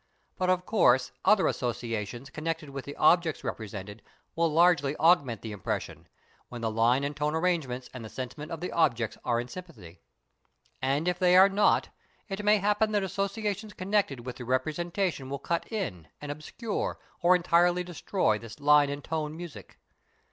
[0.35, 4.01] But of course other associations connected with the objects represented
[4.35, 6.07] will largely augment the impression,
[6.49, 10.01] when the line and tone arrangements and the sentiment of the object are in sympathy.
[10.81, 11.89] And if they are not,
[12.29, 17.35] it may happen that associations connected with the representation will cut in and obscure or
[17.35, 19.77] entirely destroy this line and tone music.